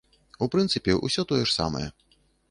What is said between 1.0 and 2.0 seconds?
усё тое ж самае.